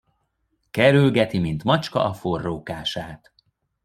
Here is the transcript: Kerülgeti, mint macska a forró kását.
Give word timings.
Kerülgeti, 0.71 1.37
mint 1.39 1.63
macska 1.63 1.99
a 2.05 2.13
forró 2.13 2.63
kását. 2.63 3.33